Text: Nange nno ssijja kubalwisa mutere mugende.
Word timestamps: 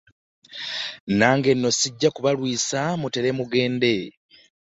Nange 1.19 1.51
nno 1.55 1.69
ssijja 1.73 2.09
kubalwisa 2.15 2.81
mutere 3.01 3.29
mugende. 3.37 3.93